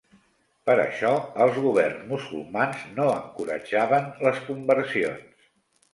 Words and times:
Per 0.69 0.75
això, 0.83 1.11
els 1.45 1.59
governs 1.65 2.01
musulmans 2.13 2.81
no 2.97 3.07
encoratjaven 3.19 4.09
les 4.29 4.45
conversions. 4.51 5.49